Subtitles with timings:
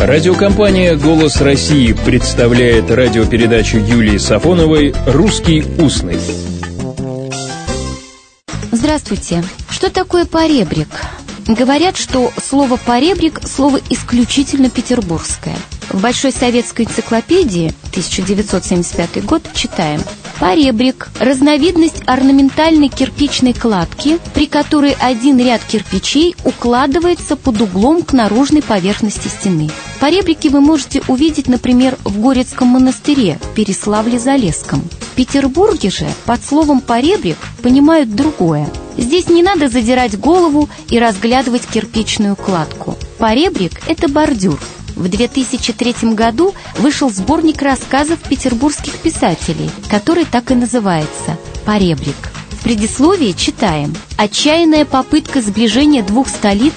[0.00, 6.18] Радиокомпания «Голос России» представляет радиопередачу Юлии Сафоновой «Русский устный».
[8.72, 9.44] Здравствуйте.
[9.68, 10.88] Что такое поребрик?
[11.46, 15.56] Говорят, что слово «поребрик»– слово исключительно петербургское.
[15.90, 20.00] В Большой советской энциклопедии 1975 год читаем
[20.40, 28.62] Поребрик– разновидность орнаментальной кирпичной кладки, при которой один ряд кирпичей укладывается под углом к наружной
[28.62, 29.68] поверхности стены.
[30.00, 34.80] Поребрики вы можете увидеть, например, в Горецком монастыре Переславле-Залесском.
[34.98, 38.66] В Петербурге же под словом «поребрик» понимают другое.
[38.96, 42.96] Здесь не надо задирать голову и разглядывать кирпичную кладку.
[43.18, 44.58] Поребрик– это бордюр,
[45.00, 52.30] в 2003 году вышел сборник рассказов петербургских писателей, который так и называется «Поребрик».
[52.50, 56.74] В предисловии читаем «Отчаянная попытка сближения двух столиц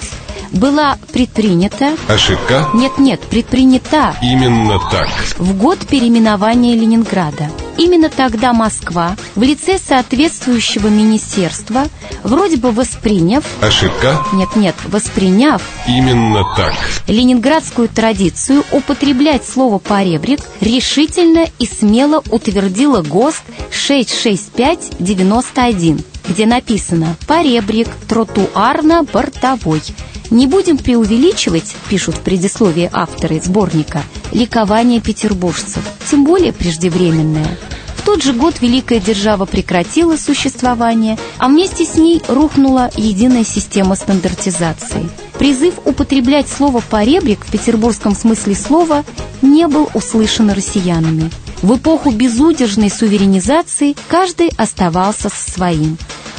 [0.52, 1.96] была предпринята...
[2.08, 2.68] Ошибка?
[2.72, 4.16] Нет-нет, предпринята...
[4.22, 5.08] Именно так.
[5.38, 7.50] В год переименования Ленинграда.
[7.76, 11.88] Именно тогда Москва в лице соответствующего министерства,
[12.22, 13.44] вроде бы восприняв...
[13.60, 14.24] Ошибка?
[14.32, 15.60] Нет-нет, восприняв...
[15.86, 16.72] Именно так.
[17.08, 29.82] Ленинградскую традицию употреблять слово «поребрик» решительно и смело утвердила ГОСТ 66591 где написано «поребрик тротуарно-бортовой».
[30.30, 37.58] Не будем преувеличивать, пишут в предисловии авторы сборника, ликование петербуржцев, тем более преждевременное.
[37.96, 43.96] В тот же год Великая Держава прекратила существование, а вместе с ней рухнула единая система
[43.96, 45.08] стандартизации.
[45.38, 49.04] Призыв употреблять слово «поребрик» в петербургском смысле слова
[49.42, 51.30] не был услышан россиянами.
[51.62, 55.96] В эпоху безудержной суверенизации каждый оставался со своим.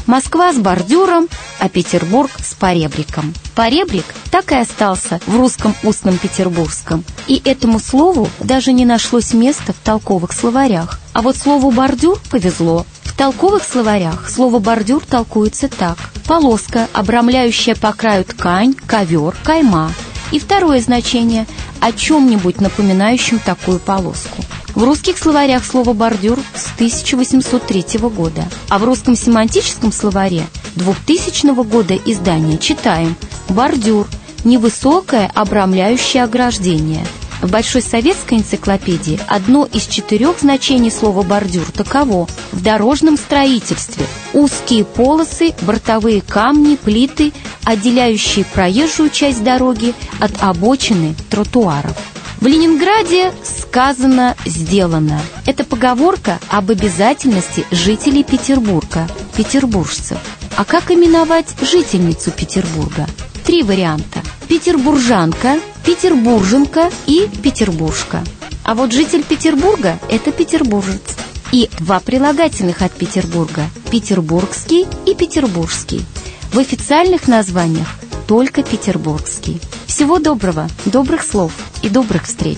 [0.07, 1.27] Москва с бордюром,
[1.59, 3.33] а Петербург с поребриком.
[3.55, 7.03] Поребрик так и остался в русском устном петербургском.
[7.27, 10.99] И этому слову даже не нашлось места в толковых словарях.
[11.13, 12.85] А вот слову «бордюр» повезло.
[13.03, 15.97] В толковых словарях слово «бордюр» толкуется так.
[16.27, 19.91] Полоска, обрамляющая по краю ткань, ковер, кайма.
[20.31, 21.47] И второе значение–
[21.81, 24.43] о чем-нибудь напоминающем такую полоску.
[24.75, 31.95] В русских словарях слово «бордюр» с 1803 года, а в русском семантическом словаре 2000 года
[31.95, 33.15] издания читаем
[33.47, 34.05] «бордюр»–
[34.43, 37.07] невысокое обрамляющее ограждение.
[37.41, 44.83] В Большой советской энциклопедии одно из четырех значений слова «бордюр» таково– в дорожном строительстве узкие
[44.83, 47.31] полосы, бортовые камни, плиты,
[47.63, 51.95] отделяющие проезжую часть дороги от обочины тротуаров.
[52.39, 55.21] В Ленинграде сказано «сделано».
[55.45, 60.17] Это поговорка об обязательности жителей Петербурга, петербуржцев.
[60.55, 63.07] А как именовать жительницу Петербурга?
[63.45, 64.21] Три варианта.
[64.47, 68.23] Петербуржанка, петербурженка и петербуржка.
[68.63, 71.15] А вот житель Петербурга– это петербуржец.
[71.51, 76.03] И два прилагательных от Петербурга– петербургский и петербургский.
[76.51, 77.87] В официальных названиях
[78.27, 79.61] только петербургский.
[79.95, 82.57] Всего доброго, добрых слов и добрых встреч.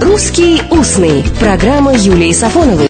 [0.00, 2.82] «Русский устный»– программа Юлии Сафоновой.